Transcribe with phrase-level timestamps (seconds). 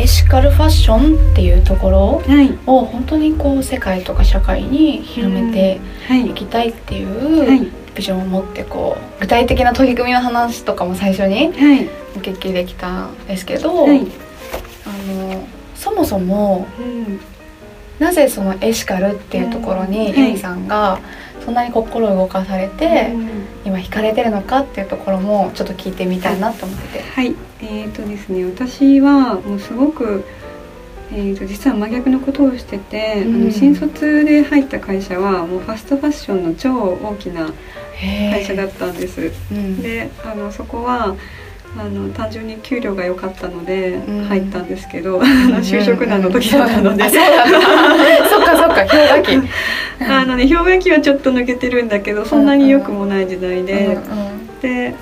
[0.00, 6.26] エシカルファッションっていうところはい、を本当にこう世界とか社会に広めてはい。
[6.30, 7.66] い、きたいっていはい。
[7.66, 14.06] うビジョンを持ってこう具体的な取り組みの話とかも最初にはい、お聞きできたんですけど、はい、
[14.86, 17.20] あのそもそもうん、
[17.98, 20.20] なぜそのエシカルっていうところにうん。
[20.20, 21.00] ゆりさんが
[21.44, 23.10] そんなに心を動かされて、
[23.64, 27.04] 今惹かれてるのかっていうところもちょっと聞いてみたいなと思ってて。
[27.08, 30.24] はい、えっ、とですね、私はもうすごく。
[31.10, 33.42] えー、と実は真逆のことをしてて、うん。
[33.42, 37.50] あの新卒で入った会社はもうファストファッションの超大きな
[38.30, 39.32] 会社だったんです。
[39.50, 39.80] うん。
[39.80, 41.16] であのそこは
[41.76, 44.24] あの単純に給料が良かったのでうん。
[44.24, 49.48] 入ったんですけど、あの就職難の時だったので、あそうなんだ そっかそっか 氷河期。
[50.00, 53.92] あのね氷河期はちょっと抜けてるんだけどそんなに良くもない時代で、うん。
[53.92, 54.60] うん。
[54.60, 54.94] で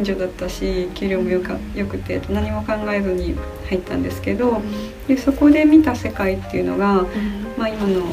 [0.00, 3.36] 近所だったし給料もよか良くて何も考えずに
[3.68, 4.62] 入ったんですけど
[5.06, 7.04] でそこで見た世界っていうのが、
[7.58, 8.06] まあ、今の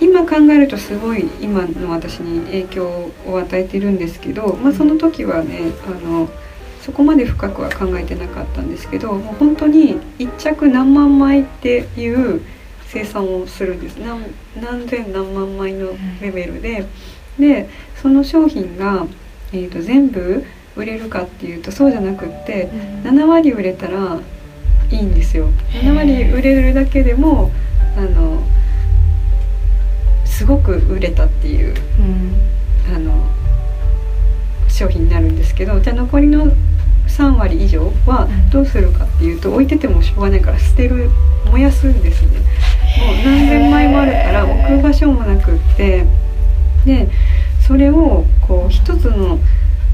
[0.00, 6.28] 今考えるとすごい今の私に影響を与えてるんですけど、まあ、その時はねあの
[6.82, 12.40] そこまで深くは考えてなかったんですけどもう本当に1着何万枚っていう
[12.86, 13.96] 生産をするんです。
[13.96, 14.22] 何
[14.58, 15.90] 何千何万枚の
[16.22, 16.86] レベルで。
[17.38, 17.68] で
[18.00, 19.06] その商品が、
[19.52, 20.44] えー、と全部
[20.76, 22.68] 売れるかっていうとそうじゃなくって
[23.02, 24.20] 7割売れたら
[24.90, 25.48] いいんですよ。
[25.70, 25.92] へー。
[25.92, 27.50] 7割売れるだけでも
[27.96, 28.42] あの
[30.24, 32.94] すごく売れたっていううん。
[32.94, 33.28] あの
[34.68, 36.46] 商品になるんですけどじゃあ残りの
[37.06, 38.50] 3割以上はうん。
[38.50, 41.10] どうするかっていうと置いててもしょうがないから捨てる
[41.50, 42.28] 燃やすんですね。
[42.98, 46.04] もう何千枚もあるから置く場所もなくって
[46.84, 47.08] で
[47.68, 49.38] それをこう一つの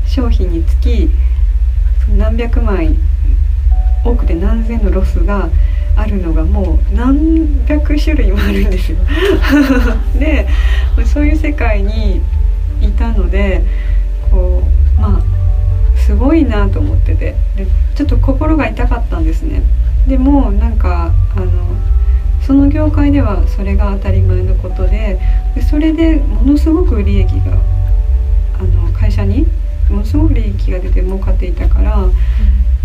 [0.07, 1.11] 商品につき
[2.17, 2.95] 何百枚
[4.05, 5.49] 多くて何千のロスが
[5.97, 8.99] あるのがもう何百種類もあるんですよ。
[10.21, 10.47] で
[11.05, 12.21] そういう世界に
[12.81, 13.65] いたので
[14.31, 14.63] こ
[14.97, 19.63] うまあすごいなと思っててでちょっと心が痛かったんですね。
[20.07, 21.47] でもなんかあの
[22.41, 25.19] その業界ではそれが当たり前のことで
[25.55, 27.54] でそれでものすごく利益が
[29.05, 29.47] 会社に
[29.91, 31.95] ものすごく利益が出て儲かっていたから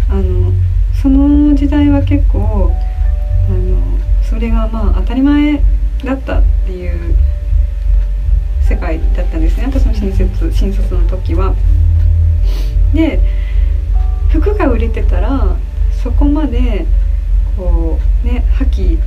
[0.10, 0.52] あの
[1.02, 2.74] その時代は結構
[3.48, 3.80] あの
[4.22, 5.64] それがまあ当たり前
[6.04, 7.16] だったっていう
[8.68, 11.56] 世界だったんですね私の新卒新卒の時は。
[12.94, 13.22] で
[14.30, 15.56] 服が売れてたら
[16.04, 16.86] そこまで
[17.56, 19.00] こうね破棄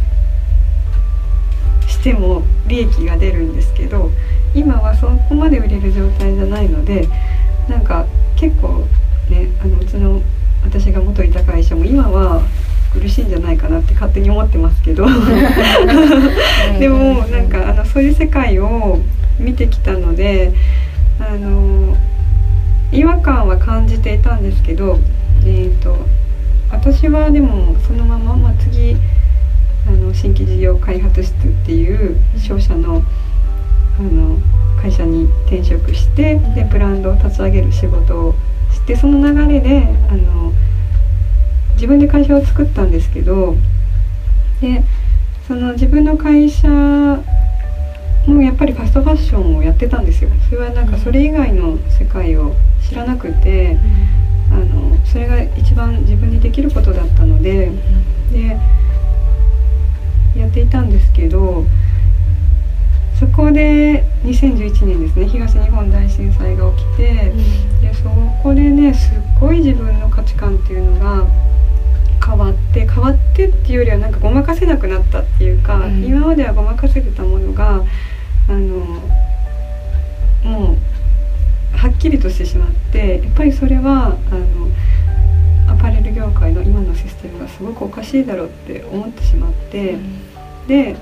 [1.86, 4.10] しても利益が出るんですけど
[4.54, 7.08] 今はそこまで売れる状態じゃないので
[7.68, 8.86] なんか結構
[9.30, 10.20] ねあのうちの
[10.64, 12.42] 私が元いた会社も今は
[12.92, 15.06] 苦しいんじゃないかなって勝手に思ってますけど。
[16.78, 19.00] でもなんかあのそういう世界を
[19.38, 20.52] 見てきたので
[21.18, 21.96] あの
[22.92, 24.98] 違和感は感じていたんですけど、
[25.44, 25.96] えー、と
[26.70, 28.96] 私はでもそのまま、まあ、次
[29.86, 33.02] あの新規事業開発室っていう商社の
[34.02, 34.36] あの
[34.80, 38.34] 会社に転職してでブランドを立ち上げる仕事を
[38.72, 40.52] してその流れであの
[41.74, 43.56] 自分で会社を作ったんですけど
[44.60, 44.82] で
[45.46, 46.68] その自分の会社
[48.26, 50.30] もやっぱりファストファッションをやってたんですよ。
[50.48, 52.54] それはなんかそれ以外の世界を
[52.88, 53.78] 知らなくて
[54.50, 57.70] あのそれが一番自分にできることだったので
[58.32, 58.56] で
[60.36, 61.66] やっていたんですけど
[63.22, 67.32] そこで2011年ですね東日本大震災が起きて
[67.80, 68.10] でそ
[68.42, 71.24] こでねすっごい自分の価値観っていうのが
[72.26, 76.04] 変わって変わってっていうよりはなんかごまかせなくなったっていうか、うん。
[76.04, 77.84] 今まではごまかせてたものが
[78.48, 79.00] あの
[80.42, 89.96] もうはっきりとしてしまってやっぱりそれはあのアパレル業界の今のシステムがすごくおかしいだろうって思ってしまって、
[90.66, 90.96] で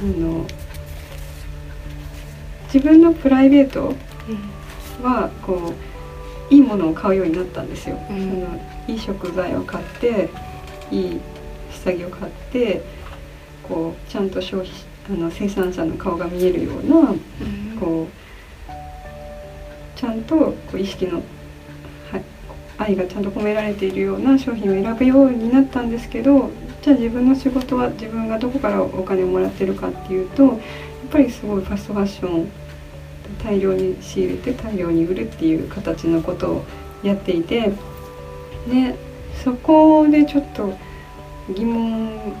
[0.00, 0.44] あの
[2.72, 3.94] 自分のプライベート
[5.02, 5.74] はこ
[6.50, 7.98] ういいものを買うようになったんですよ。
[8.10, 8.18] うん。
[8.18, 10.28] そのいい食材を買って
[10.90, 11.20] いい
[11.72, 12.82] 下着を買って
[13.62, 14.72] こうちゃんと消費
[15.10, 17.78] あの生産者の顔が見えるようなうん。
[17.78, 18.28] こう
[19.98, 21.20] ちゃんとこう意識の、は
[22.18, 22.22] い、
[22.78, 26.50] 愛がちゃんと込められているような商品を選ぶようになったんですけど
[26.82, 30.60] じゃあ自分の仕事は自分がどこからお金をもらってるかっていうと
[31.10, 32.50] ぱりすごいファストファッション
[33.42, 36.64] 大量に仕入れて大量に売るっていう形のことを
[37.02, 37.72] やっていて
[38.68, 38.96] で
[39.44, 40.76] そこでちょっと
[41.54, 42.34] 疑問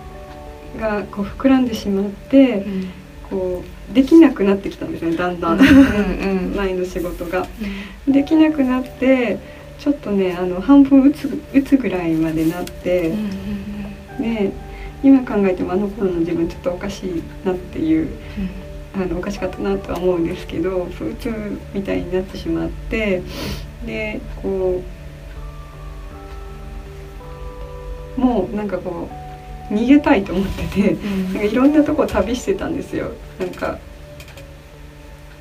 [0.78, 2.90] がこう膨らんでしまってうん
[3.30, 5.58] こうできなくなってきたんですねだんだん
[6.56, 7.46] 前の仕事が。
[8.06, 9.38] できなくなって
[9.78, 13.08] ちょっとねあの半分打つ打つぐらいまでなって。
[13.08, 13.58] うん
[14.18, 14.52] で
[15.02, 18.08] 今考えてもあの頃の自分ちょっとおかしいなっていう
[18.94, 20.90] あのおかしかったなとは思うんですけどう
[21.20, 21.30] つ
[21.72, 23.22] みたいになってしまって
[23.86, 24.82] でこ
[28.16, 29.08] うもうなんかこ
[29.70, 31.24] う逃げたいと思っててうん。
[31.26, 33.12] なんかいろんなとこ旅してたんですよ。
[33.38, 33.78] なんか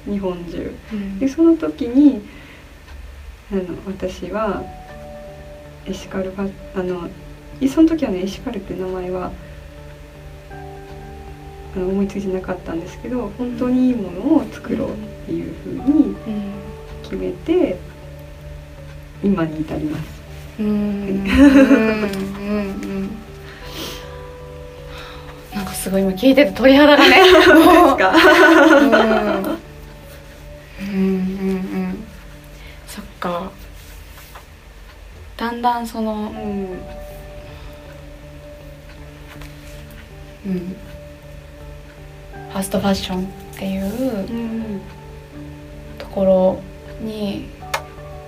[0.05, 0.75] 日本中。
[0.93, 1.19] うん。
[1.19, 2.21] でその時に
[3.51, 4.63] あの私は
[5.85, 7.09] エシカルファあの
[7.61, 9.31] いその時はねエシカルって名前は
[11.85, 14.95] 思いついてなかったんですけど本当にいいものを作ろうっ
[15.25, 16.57] ていうふうにうん
[17.03, 17.77] 決めて
[19.23, 20.03] 今に至ります。
[20.59, 20.65] うん。
[20.67, 20.71] うん。
[20.71, 20.73] う
[21.23, 23.09] ん。
[25.53, 27.97] なんかすごい今聞いてて鳥肌がね もう。
[27.97, 28.07] ん。
[30.79, 31.55] うんうんう
[31.89, 32.03] ん。
[32.87, 33.51] そっか。
[35.37, 36.67] だんだんそのうん。
[40.45, 40.75] うん。
[40.75, 43.27] ファストファッションっ
[43.57, 43.87] ていうう
[44.77, 44.81] ん
[45.97, 46.59] ところ
[47.01, 47.49] に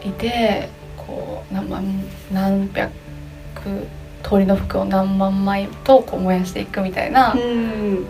[0.04, 2.92] いてこう何万何百
[4.24, 8.06] 通りの服を何万枚とこう燃やしていくみたいなうん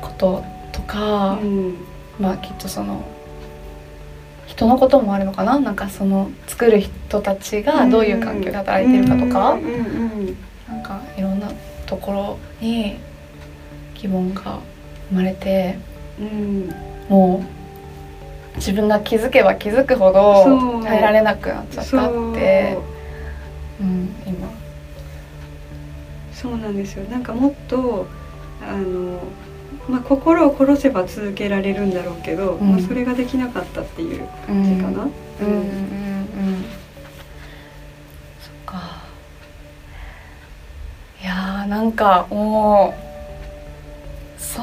[0.00, 1.76] こととか、うん。
[2.18, 3.02] まあきっとその
[4.46, 5.58] 人のこともあるのかな？
[5.58, 9.70] なんかその作る人たちがどういう環境で働いてるかとか、うんう
[10.30, 10.36] ん。
[10.68, 11.50] なんかいろんな
[11.86, 12.98] ところに
[13.94, 14.60] 疑問が
[15.10, 15.78] 生まれて
[16.18, 16.70] うん。
[17.08, 17.44] も
[18.54, 22.78] う自分が気づけば気づくほど耐えられなくなっちゃったってそ
[23.80, 23.84] う。
[23.84, 24.48] うん、今。
[26.32, 27.04] そうなんですよ。
[27.10, 28.06] なんかもっと
[28.62, 29.20] あの、
[29.88, 32.70] まあ、心を殺せば続けられるんだろうけど、うん。
[32.72, 35.02] まあ、それができなかったっていううん感じかな。
[35.02, 35.46] うん。
[35.46, 36.64] うんうん
[38.40, 39.02] そっか。
[41.22, 43.09] いやーなんかもうそ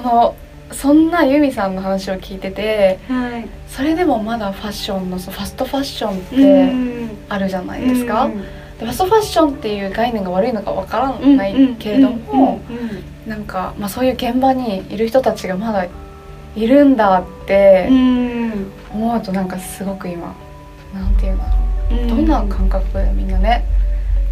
[0.07, 0.36] の
[0.71, 7.09] そんなユミさんの話を聞いててはい、それでもまだファッションのファストファッションっうてん。
[7.30, 8.42] あるじゃないですか、うん。
[8.42, 8.45] で
[8.80, 12.77] ファストファッションっていう概念が悪いのかわからないけれども、うん。
[12.77, 13.30] うん。
[13.30, 15.88] なんか、まあ、そういう現場にいる人たちがまだ
[16.56, 20.33] いるんだってうん思うとなんかすごく今
[20.94, 21.51] なんていうんだろ
[21.98, 22.01] う。
[22.01, 23.63] うんどんな感覚でみんなね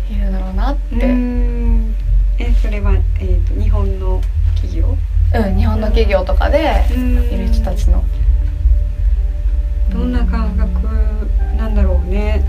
[0.09, 1.95] いるんだろうなって、ううんん。
[2.39, 4.21] えそれは、えー、と日本の
[5.75, 6.85] 日本の企業とかで
[7.31, 8.01] いる人たちの、
[9.91, 10.87] どんな感覚
[11.57, 12.41] なんだろうね。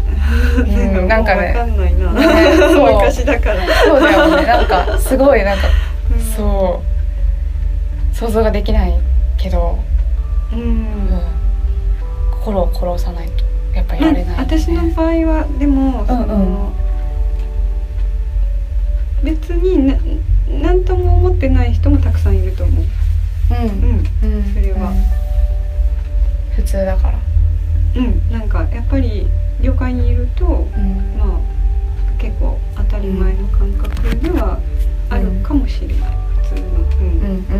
[0.64, 1.08] ん。
[1.08, 1.48] なんかね。
[1.48, 2.12] わかんないな。
[2.12, 2.94] ねそう。
[2.94, 3.66] 昔だから。
[3.84, 4.46] そうだよね。
[4.46, 5.64] なんかすごいなんか
[6.14, 6.20] うん。
[6.20, 6.80] そ
[8.12, 8.14] う。
[8.14, 8.94] 想像ができない
[9.36, 9.76] けど、
[10.52, 10.60] うん。
[10.60, 10.86] うん。
[12.30, 13.44] 心を殺さないと。
[13.74, 16.28] やっぱりやれない、ね私の場合はでも、そうんうん。
[16.28, 16.72] の
[19.24, 19.96] 別にな
[20.48, 22.84] 何とも思ってない人もたくさんいると思う。
[23.50, 24.34] うんうん。
[24.34, 24.96] うんそれはうん
[26.56, 27.18] 普通だから
[27.96, 28.30] うん。
[28.30, 29.26] なんかやっぱり
[29.60, 31.38] 業界にいると、うんまあ
[32.18, 34.58] 結構当たり前の感覚では
[35.10, 35.96] あるかもしれない。
[36.48, 36.68] 普通の。
[36.68, 37.06] うん。
[37.20, 37.56] うんうん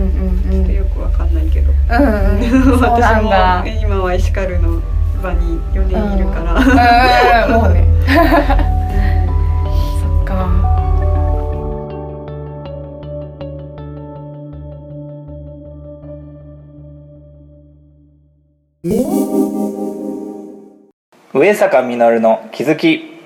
[0.48, 1.70] うんうんちょっとよくわかんないけど。
[1.70, 3.32] うん 私も
[3.82, 4.80] 今はエシカルの
[5.22, 6.54] 場に4年いるから。
[6.54, 7.86] うんもうね
[21.32, 23.16] 上坂実の気づき。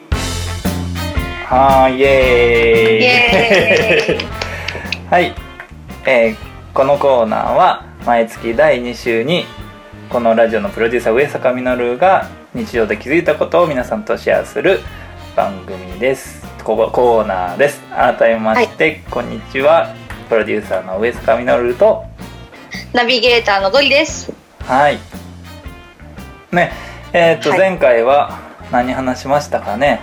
[1.44, 4.18] はーいイエーイ。
[5.10, 5.34] はい、
[6.06, 9.44] えーこのコーナーは毎月第2週に
[10.08, 14.80] このラジオのプロデューサー上坂実が日常で気づいたことを皆さんとシェアする
[15.34, 16.46] 番組です。
[16.62, 17.80] ここコーナーです。
[17.90, 19.92] 改めまして、こんにちは。
[20.28, 22.04] プロデューサーの上坂実と
[22.92, 24.32] ナビゲーターのドリです。
[24.64, 25.19] はい。
[26.52, 26.72] ね、
[27.12, 27.58] えっ、と、はい。
[27.58, 28.38] 前回は、
[28.70, 30.00] 何話しましたかね？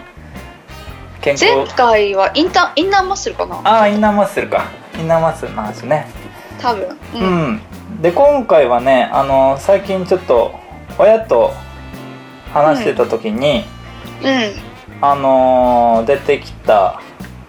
[1.21, 1.45] 健康。
[1.45, 3.61] 前回はインタインナーマッスルかな？
[3.63, 4.65] ああインナーマッスルか。
[4.99, 6.07] インナーマッスルの話ね。
[6.59, 6.83] 多分。
[6.85, 7.53] う、うん。
[7.53, 7.61] ん、
[8.01, 10.53] で今回はねあの最近ちょっと
[10.99, 11.53] 親と
[12.53, 13.63] 話してた時に、
[14.21, 15.01] うん。
[15.01, 17.01] あのー出てきた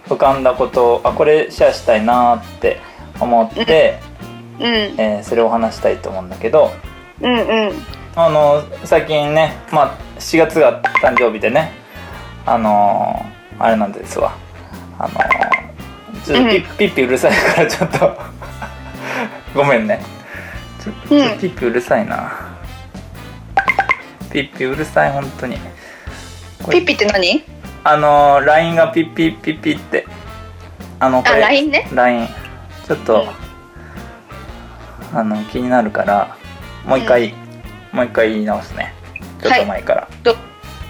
[0.07, 2.79] 浮かんだことあこれシェアしたいなーって
[3.19, 3.99] 思って、
[4.59, 4.65] うん。
[4.65, 6.71] えーそれを話したいと思うんだけど
[7.21, 7.73] うんうん
[8.15, 11.71] あのー最近ねまあ7月が誕生日でね
[12.45, 14.35] あのーあれなんですわ。
[14.97, 15.59] あのー
[16.25, 16.77] ちょっとピ,、うん。
[16.77, 18.17] ピッピうるさいからちょっと。
[19.55, 20.01] ごめんね。
[20.83, 22.31] ちょちょうんピッピうるさいな。
[24.31, 25.57] ピッピうるさい本当に。
[26.69, 27.43] ピッピって何？
[27.83, 30.05] あのー LINE がピッピッピッピって。
[30.99, 31.87] あのこあれ LINE ね。
[31.93, 32.27] LINE
[32.85, 33.25] ちょっと、
[35.13, 36.35] あの気になるから
[36.85, 37.33] もう一回、
[37.91, 38.93] もう一回言い直すね。
[39.41, 40.35] ちょっと前から、ど。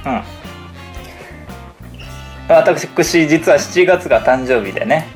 [0.05, 0.21] うん。
[2.49, 5.07] 私実は7月が誕生日でね。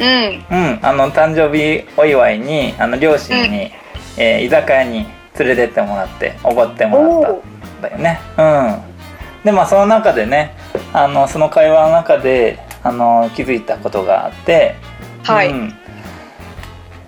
[0.00, 0.58] うん。
[0.58, 0.78] うん。
[0.82, 3.72] あの誕生日お祝いにあの両親に、
[4.16, 5.06] えー居酒屋に
[5.38, 7.48] 連れてってもらっておごってもらった。
[7.78, 8.20] んだよね。
[8.36, 9.44] うん。
[9.44, 10.54] でまあその中でね
[10.92, 14.76] あのその会話の中であの気づいたことがあって。
[15.24, 15.50] はい。
[15.50, 15.74] うん。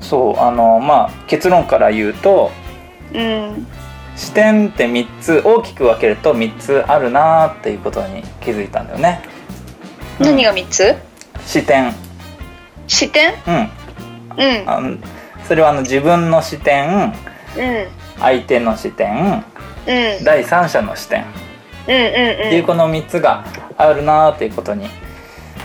[0.01, 2.51] そうあのまあ結論から言うと
[3.15, 3.67] うん
[4.21, 9.23] 視点って3つ大きく分けると3つあるなーっていうことに気づいたんだよね、
[10.21, 10.27] うん。
[10.27, 10.95] 何が3つ？
[11.47, 11.95] 視点。
[12.87, 13.33] 視点？
[13.49, 13.55] うん。
[13.55, 14.69] うん。
[14.69, 14.99] あの
[15.49, 17.15] それはあの自分の視点
[17.57, 17.87] うん。
[18.19, 19.43] 相手の視点
[19.87, 20.25] うん。
[20.25, 21.25] 第三者の視点。
[21.89, 22.15] うんうんっ
[22.51, 23.47] ていうこの3つが
[23.79, 24.87] あるなーっていうことに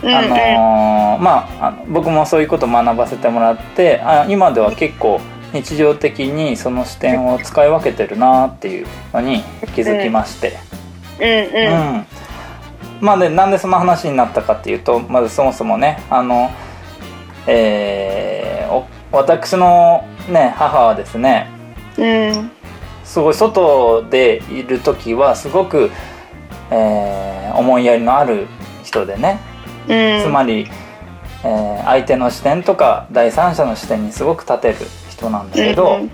[0.02, 5.20] うんあのーまああの僕もそういうことを学ばせてもらってあ今では結構
[5.56, 9.42] 日常的にその視点を使い分けてるなっていうのに
[9.74, 10.58] 気づきまして、
[11.20, 11.96] うんうん。
[11.96, 12.06] うん。
[13.00, 16.52] まあでなんでその話になったかっていうとまずそもそもねあの、
[17.48, 21.50] えーお私のね母はですね
[21.98, 22.52] うん。
[23.06, 25.90] すごい外でいる時はすごく、
[26.72, 28.48] えー思いやりのある
[28.84, 29.40] 人でね
[29.88, 30.22] うん。
[30.22, 30.68] つまり、
[31.44, 34.76] えー相手の視点とか第三者の視点にすごく立てる
[35.16, 36.12] 人なんだけど、うん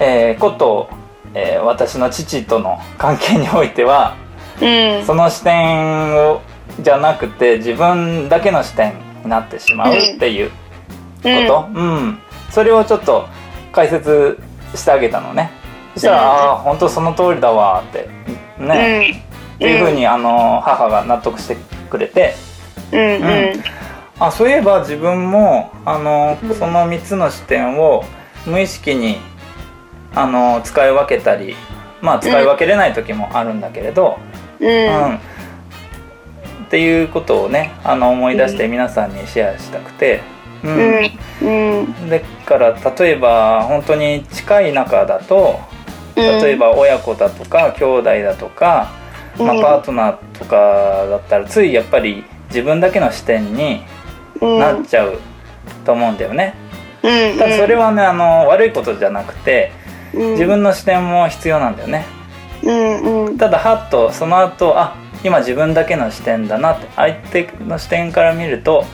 [0.00, 0.88] えーこと、
[1.34, 4.16] えー私の父との関係においては
[4.60, 5.06] うん。
[5.06, 6.40] その視点を
[6.80, 12.18] じゃなくて自分だけの視点になってしまうっていうこと、うん。
[12.50, 13.26] それをちょっと
[13.72, 14.38] 解説
[14.74, 15.50] してあげたのね。
[15.94, 16.28] そしたら「うん。
[16.28, 18.08] ああ本当その通りだわ」って
[18.58, 19.24] ね、
[19.56, 21.56] っていうふうにあの母が納得して
[21.90, 22.34] くれて。
[22.92, 23.00] うん。
[23.00, 23.62] うん
[24.18, 26.54] あそういえば自分もあのうん。
[26.54, 28.04] その3つの視点を
[28.46, 29.16] 無意識に
[30.14, 31.56] あの使い分けたり
[32.00, 34.18] まあ使い分けれない時もあるんだけれど、
[34.60, 35.12] ううん。
[35.14, 35.16] ん。
[35.16, 35.20] っ
[36.70, 40.22] ていうことをねあの思い出して皆さんにシェアしたくて、
[40.64, 41.10] ううん。
[41.42, 42.08] うん。
[42.08, 45.60] だから例えば本当に近い仲だと
[46.16, 48.92] 例えば親子だとか兄弟だとか、
[49.38, 53.82] まあ、パートナーとかだったらついやっぱり自分だけの視点に
[54.42, 55.18] なっちゃう
[55.84, 56.54] と思うんだよね。
[57.02, 59.72] うんただそれはねあの悪いことじゃなくて
[60.12, 62.04] 自自分の視点も必要なんだよね。
[62.62, 63.38] うんうん。
[63.38, 68.84] ただはっとその後あ今自分だけの視点だなって相手の視点から見ると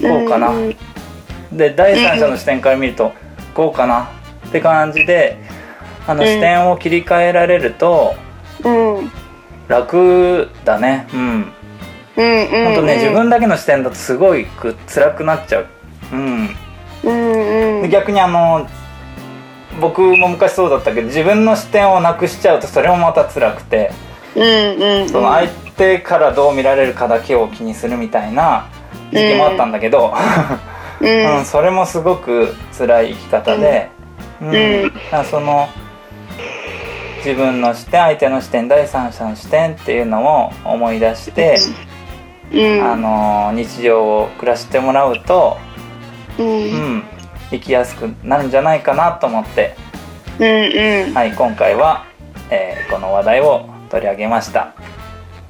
[0.00, 0.76] こうかな、うん
[1.52, 3.12] で第三者の視点から見ると
[3.54, 4.10] こうかな。
[4.48, 5.38] って感じで
[6.06, 8.14] あのうん視点を切り替えられると
[8.64, 9.12] うん。
[9.68, 11.06] 楽だね。
[11.12, 11.52] うん
[12.16, 12.74] うんうんほん。
[12.76, 15.66] とね自分だけの視点だとすごいく辛くなっちゃう。
[16.12, 16.50] うん。
[17.04, 17.82] うんうん。
[17.82, 18.68] で逆にあの
[19.80, 23.90] 僕も昔そうだったけど自分の視点をなくしちゃうとそれもまた辛くて。
[24.34, 28.66] うんうんその相手からどう見られるかだけを気にするみたいな
[29.10, 30.14] 時期もあったんだけど、
[31.00, 31.40] ううん。
[31.40, 33.90] んそれもすごく辛い生き方で、
[34.40, 34.92] うん。
[35.30, 35.68] その
[37.18, 41.91] 自分の視点相手の視点第三者の視点っていうのを思い出して、うん
[42.54, 45.56] あの日常を暮らしてもらうと、
[46.38, 46.96] ううん。
[46.98, 47.04] ん、
[47.50, 49.74] 生きやすくなるんじゃないかなと思って、
[50.38, 51.14] うんうん。
[51.14, 52.04] はい、今回は、
[52.50, 54.74] えーこの話題を取り上げました。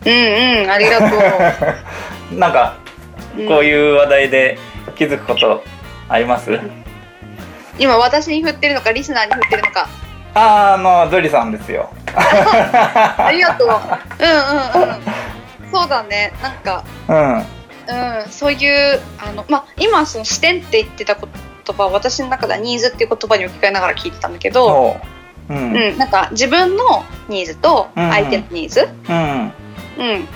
[0.04, 0.12] うん
[0.62, 0.70] うん。
[0.70, 1.06] ありがと
[2.32, 2.38] う。
[2.38, 2.74] なんか
[3.48, 4.58] こういう話題で
[4.94, 5.64] 気づくこと
[6.08, 6.60] あります、
[7.78, 9.88] 今私に振ってるのかリスナーに振ってるのか。
[10.34, 11.90] あーあのドリさんですよ。
[12.14, 13.68] ありがとう。
[13.68, 15.41] うんうんうん
[15.72, 16.32] そうだね。
[16.42, 17.62] なんかうん。
[17.88, 21.28] うんそういうあのまあ今その視点って言ってた言
[21.76, 24.96] 葉は私の中ではニーズっていう言葉に置き換えながら聞いてたんだけど、そ
[25.50, 25.54] う。
[25.54, 25.76] うん。
[25.76, 29.52] うん、なんか自分のニーズとうん相手のニーズ、うん。
[29.98, 30.28] うん。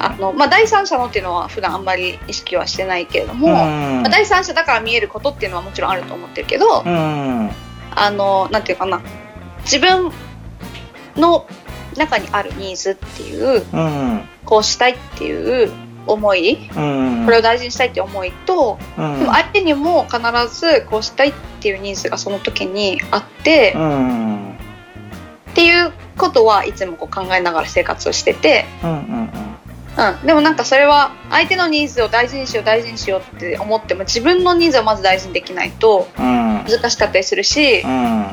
[0.00, 7.50] あのまあ、第三者のっていうのは普段あんまり意識はしてないけれども、うんまあ、第三者だから見えることっていうのはもちろんあると思ってるけど、うん。
[7.90, 9.00] あのなんていうかな
[9.62, 10.12] 自分
[11.16, 11.46] の
[11.96, 14.20] 中にあるニーズっていううん。
[14.44, 15.70] こうしたいっていう
[16.06, 17.24] 思いうん。
[17.24, 19.18] これを大事にしたいって思いと、うん。
[19.20, 20.18] でも相手にも必
[20.54, 24.48] ずこうしたいっていうニーズがその時にあって、うん
[25.50, 29.30] っていうことはいつもこう考えながら生活をしてて、うん。
[30.24, 36.64] でもなんかそれは相手のニーズを大事にしよう大事にしようって思っても自分のニーズをまず大事にできないとうん。
[36.64, 38.26] 難しかったりするしうん。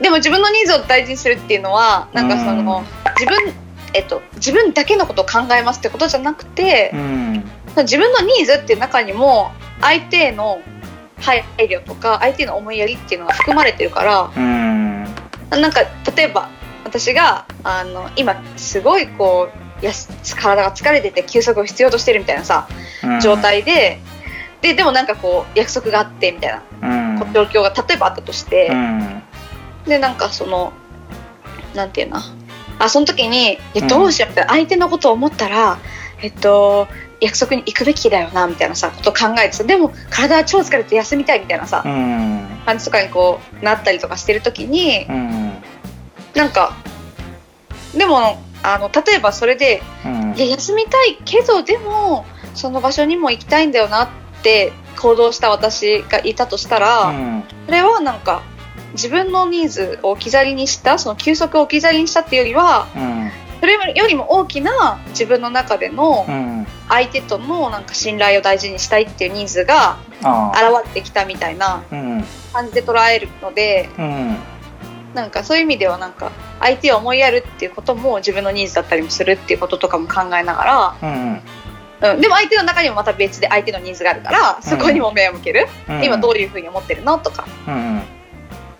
[0.00, 2.82] でも自分のニーズを大事にするっていうのはなんかその
[3.20, 3.52] 自分
[3.92, 7.44] えっと、自分だけのことを考えますってことじゃなくてうん。
[7.78, 10.60] 自分のニーズっていう中にも相手への
[11.18, 15.04] 配慮とか相手への思いやりっていうのが含まれてるからうん。
[15.50, 15.80] なんか
[16.16, 16.48] 例えば
[16.84, 19.48] 私があの今すごいこ
[19.82, 22.68] うやす体が疲れてて休息を必要としてるみたいなさ
[23.22, 23.98] 状態で、
[24.60, 27.32] ででもなんかこう約束があってみたいなうん。
[27.32, 29.22] 状況が例えばあったとしてう、ん。
[29.86, 30.72] でなんかその
[31.74, 32.22] なんていうな
[32.80, 35.78] あその時に「いどうしよう」みたいな相手のことを思ったら
[36.22, 36.88] えっと
[37.20, 42.46] 約束に行くべきだよなみたいなさことを考えてさでも体は超疲れて休みたいみたいなさうん。
[42.66, 45.52] 感じとかにこうなったりとかしてる時にうん。
[46.34, 46.74] なんか
[47.94, 50.34] でもあの例えばそれでうん。
[50.36, 54.08] いや休みたいけどでもその場所にも行きたいんだよなっ
[54.42, 57.44] て行動した私がいたとしたら、うん。
[57.66, 58.42] それはなんか
[58.92, 63.30] 自分のニーズを置き去りにしたその休息を置き去りにしたっていうよりはうん。
[63.60, 66.66] それよりも大きな自分の中でのうん。
[66.88, 72.24] 相手とのなんか信頼を大事にしたいっていうニーズが現れてきたみたいなうん。
[72.52, 74.36] 感じで捉えるのでうん。
[75.14, 81.42] なんかそういう意味ではなんか相手を思いやるっていうことも自分のニーズだったりもするっていうこととかも考えながうん。
[82.00, 86.04] ら、うん、でも相手の中にもまた別で相手のニーズがあるからそこにも目を向ける、うん。
[86.04, 87.46] 今どういうふうに思ってるのとか。
[87.68, 88.02] うん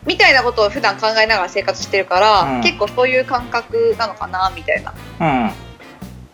[0.07, 2.61] みたいなことを普段考えながら生活してるから、うん。
[2.63, 4.95] 結構そういう感覚なのかなみたいな。
[5.21, 5.51] うん。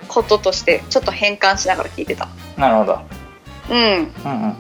[0.09, 2.29] こととしてちょっと変換しながら聞いてた。
[2.57, 3.01] なるほど。
[3.71, 4.57] うん、うんうん。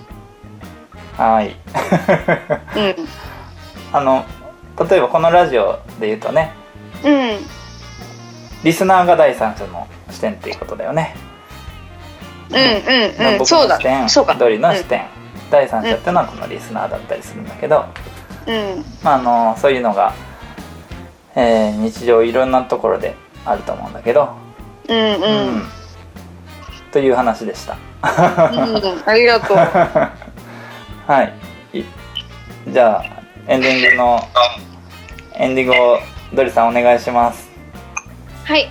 [1.16, 1.56] はい。
[2.76, 3.08] うん、
[3.92, 4.24] あの
[4.88, 6.52] 例えばこのラジオで言うとね
[7.04, 7.38] うん、
[8.64, 11.14] リスナーが第三者の視点っていうことだよね。
[12.50, 13.74] うん、うん、うん、僕そうだ。
[13.76, 14.34] の視点、そうか。
[14.34, 15.02] ドリの視点、
[15.50, 17.84] 第三者っていうのはこのリスナーだったりするんだけど、
[18.46, 20.14] うん、まあ、あのそういうのが、
[21.34, 24.30] えー日常いろんなところであると思うんだけど、
[24.88, 25.62] うん、うん、うん、
[26.92, 27.76] という話でした。
[28.02, 29.56] ありがとう。
[31.06, 31.22] は
[31.72, 31.84] いい
[32.68, 33.04] じゃあ
[33.46, 34.20] エンディングの
[35.34, 35.98] エンディングを
[36.32, 37.48] ドリさんお願いします。
[38.44, 38.68] はい。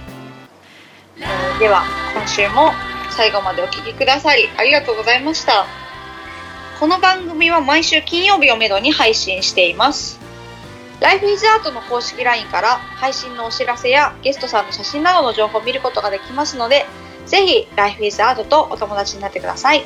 [1.18, 1.84] えーでは
[2.14, 2.72] 今週も
[3.12, 5.85] 最後までお聞きくださりありがとうございました。
[6.78, 10.20] この番組は毎週金曜日をめどに配信しています。
[11.00, 16.86] Life is Art の公式 LINE から配信のお知らせやゲストさんの写真などの情報を見ることができますので、
[17.28, 19.86] ぜひ Life is Art とお友達になってください。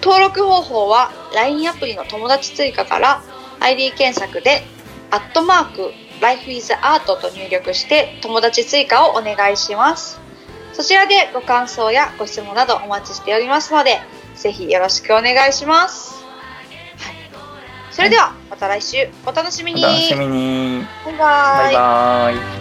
[0.00, 3.22] 登録方法は LINE アプリの友達追加から
[3.58, 4.62] ID 検索で
[5.10, 10.20] アットマーク Life is Art と入力して友達追加をお願いします。
[10.72, 14.00] そちらでご感想やご質問などお待ちしておりますので、
[14.38, 16.14] ぜひよろしくお願いします。
[16.14, 17.16] はい、
[17.90, 19.84] それではまた来週お楽しみに。
[19.84, 20.86] お楽しみに。
[21.04, 22.57] バイバイバイバイ。